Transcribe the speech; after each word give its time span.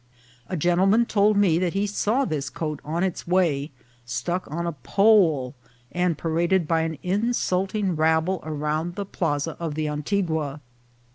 A 0.47 0.57
gentleman 0.57 1.05
told 1.05 1.37
me 1.37 1.59
that 1.59 1.73
he 1.73 1.85
saw 1.85 2.25
this 2.25 2.49
coat 2.49 2.79
on 2.83 3.03
its 3.03 3.27
way, 3.27 3.69
stuck 4.03 4.49
on 4.49 4.65
a 4.65 4.71
pole, 4.71 5.53
and 5.91 6.17
paraded 6.17 6.67
by 6.67 6.81
an 6.81 6.97
insulting 7.03 7.95
rabble 7.95 8.39
around 8.41 8.95
the 8.95 9.05
plaza 9.05 9.55
of 9.59 9.75
the 9.75 9.87
Antigua. 9.87 10.59